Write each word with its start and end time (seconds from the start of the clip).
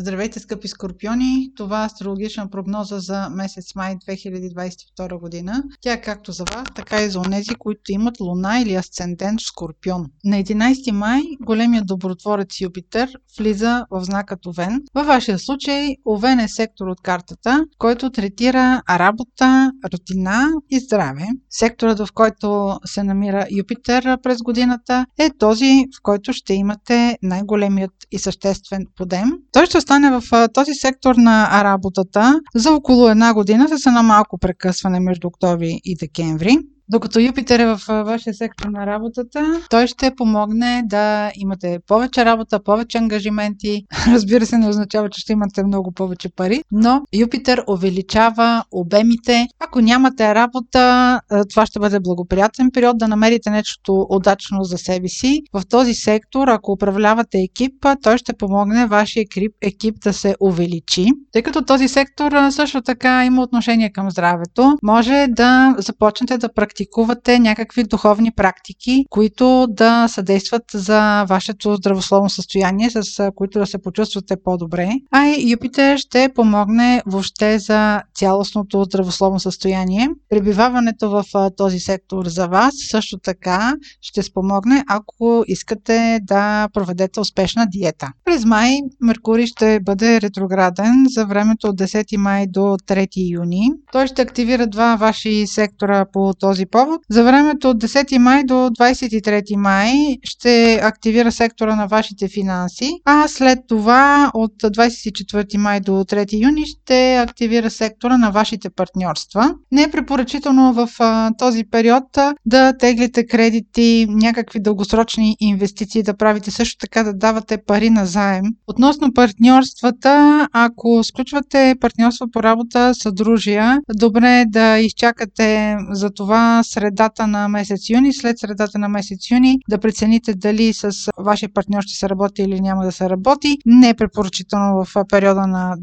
Здравейте, 0.00 0.40
скъпи 0.40 0.68
скорпиони! 0.68 1.52
Това 1.56 1.82
е 1.82 1.86
астрологична 1.86 2.50
прогноза 2.50 2.98
за 2.98 3.28
месец 3.30 3.74
май 3.74 3.96
2022 3.96 5.20
година. 5.20 5.62
Тя 5.80 5.92
е 5.92 6.00
както 6.00 6.32
за 6.32 6.44
вас, 6.44 6.68
така 6.74 7.02
и 7.02 7.10
за 7.10 7.20
онези, 7.20 7.54
които 7.58 7.92
имат 7.92 8.20
луна 8.20 8.60
или 8.60 8.74
асцендент 8.74 9.40
скорпион. 9.40 10.06
На 10.24 10.36
11 10.36 10.90
май 10.90 11.22
големият 11.40 11.86
добротворец 11.86 12.60
Юпитер 12.60 13.10
влиза 13.38 13.86
в 13.90 14.04
знакът 14.04 14.46
Овен. 14.46 14.82
Във 14.94 15.06
вашия 15.06 15.38
случай 15.38 15.96
Овен 16.08 16.40
е 16.40 16.48
сектор 16.48 16.86
от 16.86 17.00
картата, 17.00 17.64
който 17.78 18.10
третира 18.10 18.82
работа, 18.90 19.72
рутина 19.92 20.48
и 20.70 20.80
здраве. 20.80 21.26
Секторът, 21.50 21.98
в 21.98 22.08
който 22.14 22.78
се 22.84 23.02
намира 23.02 23.46
Юпитер 23.50 24.18
през 24.22 24.38
годината 24.42 25.06
е 25.18 25.30
този, 25.38 25.84
в 25.98 26.02
който 26.02 26.32
ще 26.32 26.54
имате 26.54 27.18
най-големият 27.22 27.92
и 28.10 28.18
съществен 28.18 28.86
подем. 28.96 29.30
Той 29.52 29.66
ще 29.66 29.80
остане 29.90 30.20
в 30.20 30.48
този 30.54 30.74
сектор 30.74 31.14
на 31.14 31.64
работата 31.64 32.40
за 32.54 32.72
около 32.72 33.08
една 33.08 33.34
година 33.34 33.68
с 33.68 33.86
едно 33.86 34.02
малко 34.02 34.38
прекъсване 34.38 35.00
между 35.00 35.28
октомври 35.28 35.80
и 35.84 35.96
декември. 35.96 36.58
Докато 36.90 37.20
Юпитер 37.20 37.60
е 37.60 37.66
в 37.66 37.80
вашия 37.88 38.34
сектор 38.34 38.68
на 38.68 38.86
работата, 38.86 39.60
той 39.70 39.86
ще 39.86 40.14
помогне 40.14 40.82
да 40.86 41.30
имате 41.34 41.78
повече 41.86 42.24
работа, 42.24 42.62
повече 42.62 42.98
ангажименти. 42.98 43.84
Разбира 44.06 44.46
се, 44.46 44.58
не 44.58 44.68
означава, 44.68 45.08
че 45.10 45.20
ще 45.20 45.32
имате 45.32 45.64
много 45.64 45.92
повече 45.92 46.28
пари, 46.36 46.62
но 46.72 47.02
Юпитер 47.14 47.64
увеличава 47.68 48.64
обемите. 48.72 49.46
Ако 49.60 49.80
нямате 49.80 50.34
работа, 50.34 51.20
това 51.50 51.66
ще 51.66 51.78
бъде 51.78 52.00
благоприятен 52.00 52.70
период 52.74 52.98
да 52.98 53.08
намерите 53.08 53.50
нещо 53.50 54.06
удачно 54.10 54.64
за 54.64 54.78
себе 54.78 55.08
си. 55.08 55.42
В 55.52 55.62
този 55.68 55.94
сектор, 55.94 56.48
ако 56.48 56.72
управлявате 56.72 57.38
екип, 57.38 57.86
той 58.02 58.18
ще 58.18 58.32
помогне 58.32 58.86
вашия 58.86 59.24
екип, 59.62 59.94
да 60.04 60.12
се 60.12 60.34
увеличи. 60.40 61.06
Тъй 61.32 61.42
като 61.42 61.64
този 61.64 61.88
сектор 61.88 62.32
също 62.50 62.82
така 62.82 63.24
има 63.24 63.42
отношение 63.42 63.92
към 63.92 64.10
здравето, 64.10 64.76
може 64.82 65.26
да 65.28 65.74
започнете 65.78 66.38
да 66.38 66.52
практикувате 66.52 66.79
практикувате 66.80 67.38
някакви 67.38 67.84
духовни 67.84 68.30
практики, 68.36 69.04
които 69.10 69.66
да 69.70 70.08
съдействат 70.08 70.62
за 70.74 71.24
вашето 71.24 71.74
здравословно 71.74 72.30
състояние, 72.30 72.90
с 72.90 73.30
които 73.36 73.58
да 73.58 73.66
се 73.66 73.82
почувствате 73.82 74.36
по-добре. 74.44 74.90
А 75.10 75.26
и 75.28 75.50
Юпитер 75.50 75.98
ще 75.98 76.28
помогне 76.34 77.02
въобще 77.06 77.58
за 77.58 78.02
цялостното 78.14 78.84
здравословно 78.84 79.40
състояние. 79.40 80.08
Пребиваването 80.28 81.10
в 81.10 81.24
този 81.56 81.78
сектор 81.78 82.26
за 82.26 82.46
вас 82.46 82.74
също 82.90 83.18
така 83.18 83.74
ще 84.00 84.22
спомогне, 84.22 84.84
ако 84.88 85.44
искате 85.46 86.20
да 86.22 86.68
проведете 86.72 87.20
успешна 87.20 87.66
диета. 87.66 88.08
През 88.24 88.44
май 88.44 88.78
Меркурий 89.00 89.46
ще 89.46 89.80
бъде 89.80 90.20
ретрограден 90.20 90.94
за 91.08 91.26
времето 91.26 91.66
от 91.66 91.78
10 91.78 92.16
май 92.16 92.46
до 92.46 92.60
3 92.60 93.08
юни. 93.32 93.70
Той 93.92 94.06
ще 94.06 94.22
активира 94.22 94.66
два 94.66 94.96
ваши 94.96 95.46
сектора 95.46 96.04
по 96.12 96.34
този 96.34 96.66
повод. 96.70 97.00
За 97.10 97.24
времето 97.24 97.70
от 97.70 97.82
10 97.82 98.18
май 98.18 98.44
до 98.44 98.54
23 98.54 99.56
май 99.56 99.92
ще 100.22 100.80
активира 100.82 101.32
сектора 101.32 101.76
на 101.76 101.86
вашите 101.86 102.28
финанси, 102.28 102.90
а 103.04 103.28
след 103.28 103.58
това 103.68 104.30
от 104.34 104.52
24 104.62 105.56
май 105.56 105.80
до 105.80 105.92
3 105.92 106.44
юни 106.44 106.64
ще 106.66 107.16
активира 107.16 107.70
сектора 107.70 108.18
на 108.18 108.30
вашите 108.30 108.70
партньорства. 108.70 109.54
Не 109.72 109.82
е 109.82 109.90
препоръчително 109.90 110.72
в 110.72 110.88
а, 110.98 111.30
този 111.38 111.64
период 111.70 112.04
да 112.46 112.72
теглите 112.78 113.26
кредити, 113.26 114.06
някакви 114.08 114.60
дългосрочни 114.60 115.36
инвестиции, 115.40 116.02
да 116.02 116.16
правите 116.16 116.50
също 116.50 116.78
така 116.78 117.02
да 117.02 117.12
давате 117.12 117.58
пари 117.66 117.90
на 117.90 118.06
заем. 118.06 118.44
Относно 118.66 119.12
партньорствата, 119.14 120.48
ако 120.52 121.04
сключвате 121.04 121.74
партньорство 121.80 122.26
по 122.32 122.42
работа, 122.42 122.94
съдружия, 122.94 123.78
добре 123.96 124.40
е 124.40 124.46
да 124.46 124.78
изчакате 124.78 125.76
за 125.92 126.10
това 126.10 126.49
средата 126.62 127.26
на 127.26 127.48
месец 127.48 127.90
юни, 127.90 128.12
след 128.12 128.38
средата 128.38 128.78
на 128.78 128.88
месец 128.88 129.30
юни 129.30 129.58
да 129.70 129.78
прецените 129.78 130.34
дали 130.34 130.72
с 130.72 130.90
вашия 131.18 131.48
партньор 131.54 131.82
ще 131.82 131.98
се 131.98 132.08
работи 132.08 132.42
или 132.42 132.60
няма 132.60 132.84
да 132.84 132.92
се 132.92 133.10
работи. 133.10 133.56
Не 133.66 133.88
е 133.88 133.94
препоръчително 133.94 134.84
в 134.84 135.04
периода 135.08 135.46
на 135.46 135.76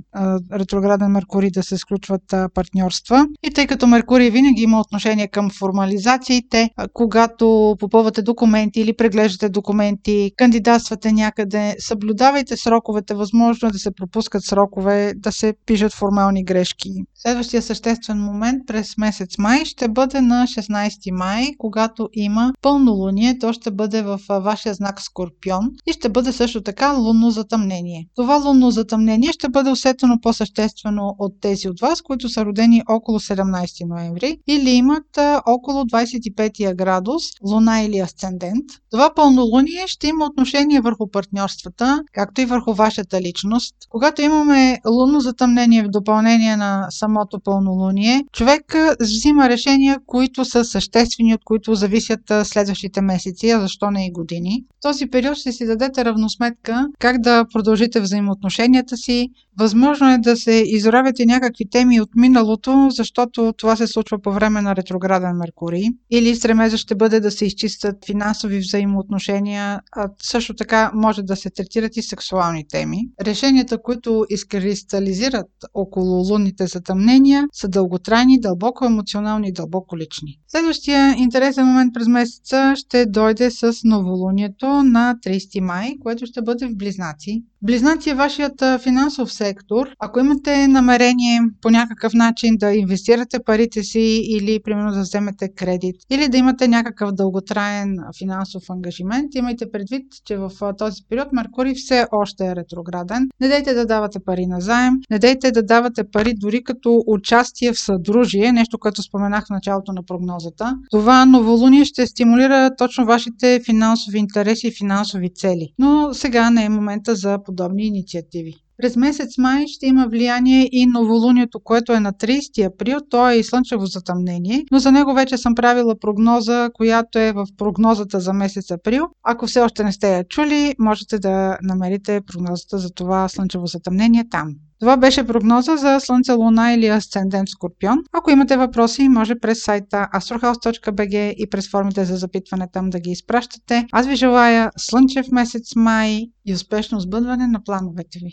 ретрограден 0.54 1.12
Меркурий 1.12 1.52
да 1.52 1.64
се 1.64 1.78
сключват 1.78 2.24
партньорства. 2.54 3.26
И 3.44 3.52
тъй 3.52 3.68
като 3.68 3.88
Меркурий 3.88 4.30
винаги 4.30 4.62
има 4.62 4.80
отношение 4.80 5.28
към 5.28 5.50
формализациите, 5.50 6.70
когато 6.94 7.76
попълвате 7.80 8.22
документи 8.22 8.82
или 8.82 8.96
преглеждате 8.96 9.50
документи, 9.50 10.32
кандидатствате 10.38 11.12
някъде, 11.12 11.76
съблюдавайте 11.80 12.58
сроковете, 12.58 13.14
възможно 13.14 13.68
е 13.68 13.72
да 13.72 13.80
се 13.80 13.92
пропускат 13.92 14.44
срокове, 14.44 15.14
да 15.16 15.32
се 15.32 15.54
пишат 15.66 15.94
формални 15.94 16.44
грешки. 16.44 16.90
Следващия 17.16 17.62
съществен 17.62 18.18
момент 18.18 18.62
през 18.68 18.98
месец 18.98 19.38
май 19.38 19.66
ще 19.66 19.88
бъде 19.88 20.22
на 20.22 20.48
16 20.58 21.12
май, 21.12 21.52
когато 21.58 22.10
има 22.14 22.54
пълнолуние. 22.62 23.40
То 23.40 23.54
ще 23.54 23.72
бъде 23.72 24.02
в 24.02 24.20
вашия 24.30 24.74
знак 24.74 25.02
Скорпион 25.02 25.72
и 25.88 25.94
ще 25.94 26.10
бъде 26.10 26.32
също 26.32 26.62
така 26.62 26.92
лунно 26.92 27.32
затъмнение. 27.32 28.08
Това 28.16 28.36
лунно 28.36 28.72
затъмнение 28.72 29.32
ще 29.32 29.50
бъде 29.50 29.70
усетено 29.70 30.20
по-съществено 30.22 31.16
от 31.20 31.34
тези 31.42 31.70
от 31.70 31.80
вас, 31.80 32.02
които 32.02 32.30
са 32.30 32.46
родени 32.46 32.84
около 32.90 33.20
17 33.20 33.88
ноември 33.88 34.38
или 34.48 34.70
имат 34.70 35.18
около 35.46 35.84
25 35.84 36.76
градус, 36.76 37.24
луна 37.50 37.82
или 37.82 38.00
асцендент. 38.00 38.66
Това 38.92 39.14
пълнолуние 39.16 39.84
ще 39.88 40.08
има 40.08 40.26
отношение 40.26 40.82
върху 40.82 41.12
партньорствата, 41.12 42.04
както 42.14 42.42
и 42.42 42.46
върху 42.46 42.74
вашата 42.74 43.22
личност. 43.22 43.76
Когато 43.90 44.22
имаме 44.22 44.80
лунно 44.88 45.20
затъмнение 45.20 45.84
в 45.84 45.90
допълнение 45.90 46.56
на 46.58 46.88
самото 46.90 47.40
пълнолуние, 47.40 48.24
човек 48.32 48.76
взима 49.00 49.50
решения, 49.50 49.98
които 50.06 50.46
са 50.50 50.64
съществени, 50.66 51.34
от 51.34 51.44
които 51.44 51.76
зависят 51.76 52.20
следващите 52.44 53.02
месеци, 53.02 53.50
а 53.50 53.60
защо 53.60 53.92
не 53.92 54.06
и 54.06 54.12
години. 54.12 54.64
В 54.80 54.82
този 54.82 55.08
период 55.08 55.38
ще 55.38 55.52
си 55.52 55.66
дадете 55.66 56.06
равносметка 56.06 56.88
как 57.00 57.22
да 57.22 57.46
продължите 57.54 58.00
взаимоотношенията 58.00 58.98
си. 58.98 59.30
Възможно 59.60 60.14
е 60.14 60.18
да 60.18 60.38
се 60.38 60.64
изравяте 60.68 61.26
някакви 61.26 61.70
теми 61.70 62.02
от 62.02 62.10
миналото, 62.16 62.88
защото 62.90 63.54
това 63.58 63.76
се 63.76 63.88
случва 63.88 64.20
по 64.20 64.32
време 64.32 64.62
на 64.62 64.76
ретрограден 64.76 65.38
Меркурий. 65.38 65.86
Или 66.12 66.36
стремежа 66.36 66.78
ще 66.78 66.96
бъде 66.96 67.20
да 67.20 67.32
се 67.32 67.46
изчистят 67.46 68.06
финансови 68.06 68.60
взаимоотношения, 68.60 69.82
а 69.92 70.10
също 70.22 70.54
така 70.54 70.92
може 70.94 71.22
да 71.22 71.36
се 71.36 71.50
третират 71.50 71.98
и 71.98 72.02
сексуални 72.02 72.68
теми. 72.68 72.98
Решенията, 73.22 73.82
които 73.82 74.26
изкристализират 74.30 75.50
около 75.74 76.24
лунните 76.30 76.68
затъмнения, 76.68 77.48
са 77.54 77.68
дълготрайни, 77.68 78.40
дълбоко 78.40 78.86
емоционални 78.86 79.48
и 79.48 79.54
дълбоко 79.54 79.98
лични. 79.98 80.40
Следващия 80.48 81.16
интересен 81.18 81.66
момент 81.66 81.94
през 81.94 82.08
месеца 82.08 82.74
ще 82.76 83.06
дойде 83.06 83.52
с 83.52 83.74
новолунието 83.84 84.68
на 84.84 85.16
30 85.26 85.60
май, 85.60 85.96
което 86.00 86.26
ще 86.26 86.42
бъде 86.42 86.68
в 86.68 86.76
Близнаци. 86.76 87.44
Близнаци 87.62 88.10
е 88.10 88.14
вашият 88.14 88.64
финансов 88.84 89.34
сектор. 89.48 89.88
Ако 90.00 90.20
имате 90.20 90.68
намерение 90.68 91.40
по 91.62 91.70
някакъв 91.70 92.14
начин 92.14 92.58
да 92.58 92.74
инвестирате 92.74 93.38
парите 93.46 93.84
си 93.84 94.22
или 94.30 94.60
примерно 94.64 94.92
да 94.92 95.02
вземете 95.02 95.50
кредит 95.56 95.96
или 96.10 96.28
да 96.28 96.38
имате 96.38 96.68
някакъв 96.68 97.12
дълготраен 97.12 97.98
финансов 98.18 98.64
ангажимент, 98.70 99.36
имайте 99.36 99.72
предвид, 99.72 100.06
че 100.26 100.38
в 100.38 100.52
този 100.78 101.02
период 101.10 101.28
Меркурий 101.34 101.74
все 101.74 102.06
още 102.12 102.46
е 102.46 102.56
ретрограден. 102.56 103.30
Не 103.42 103.48
дайте 103.48 103.74
да 103.74 103.86
давате 103.86 104.20
пари 104.26 104.46
на 104.46 104.62
заем, 104.62 104.94
не 105.12 105.20
дайте 105.20 105.52
да 105.52 105.64
давате 105.64 106.04
пари 106.12 106.34
дори 106.38 106.64
като 106.64 107.04
участие 107.08 107.74
в 107.74 107.80
съдружие, 107.80 108.52
нещо, 108.52 108.80
което 108.80 109.04
споменах 109.04 109.46
в 109.46 109.50
началото 109.50 109.94
на 109.94 110.04
прогнозата. 110.04 110.76
Това 110.92 111.26
новолуние 111.26 111.86
ще 111.86 112.08
стимулира 112.08 112.76
точно 112.78 113.06
вашите 113.06 113.62
финансови 113.66 114.18
интереси 114.18 114.68
и 114.68 114.72
финансови 114.72 115.30
цели. 115.34 115.74
Но 115.80 116.14
сега 116.14 116.50
не 116.50 116.66
е 116.66 116.70
момента 116.70 117.16
за 117.16 117.38
подобни 117.46 117.84
инициативи. 117.88 118.67
През 118.78 118.96
месец 118.96 119.38
май 119.38 119.66
ще 119.68 119.86
има 119.86 120.08
влияние 120.08 120.70
и 120.72 120.86
новолунието, 120.86 121.60
което 121.60 121.94
е 121.94 122.00
на 122.00 122.14
30 122.14 122.66
април. 122.66 122.98
То 123.10 123.30
е 123.30 123.36
и 123.36 123.44
слънчево 123.44 123.86
затъмнение, 123.86 124.66
но 124.72 124.80
за 124.80 124.92
него 124.92 125.14
вече 125.14 125.38
съм 125.38 125.56
правила 125.56 126.00
прогноза, 126.00 126.70
която 126.74 127.20
е 127.20 127.32
в 127.32 127.46
прогнозата 127.58 128.20
за 128.20 128.34
месец 128.34 128.72
април. 128.72 129.04
Ако 129.24 129.48
все 129.48 129.62
още 129.62 129.84
не 129.84 129.92
сте 129.92 130.14
я 130.14 130.24
чули, 130.24 130.76
можете 130.80 131.20
да 131.20 131.58
намерите 131.64 132.22
прогнозата 132.28 132.78
за 132.78 132.90
това 132.90 133.30
слънчево 133.30 133.66
затъмнение 133.66 134.24
там. 134.30 134.56
Това 134.80 134.98
беше 134.98 135.28
прогноза 135.28 135.78
за 135.78 136.00
Слънце, 136.00 136.32
Луна 136.32 136.74
или 136.74 136.88
Асцендент 136.88 137.50
Скорпион. 137.50 138.00
Ако 138.14 138.32
имате 138.32 138.58
въпроси, 138.58 139.10
може 139.10 139.40
през 139.40 139.64
сайта 139.64 140.10
astrohouse.bg 140.16 141.34
и 141.34 141.50
през 141.50 141.72
формите 141.72 142.06
за 142.06 142.16
запитване 142.16 142.68
там 142.74 142.90
да 142.90 143.00
ги 143.00 143.12
изпращате. 143.12 143.86
Аз 143.92 144.08
ви 144.08 144.16
желая 144.16 144.72
слънчев 144.78 145.32
месец 145.32 145.76
май 145.76 146.22
и 146.46 146.54
успешно 146.54 147.00
сбъдване 147.00 147.48
на 147.48 147.64
плановете 147.64 148.20
ви. 148.20 148.32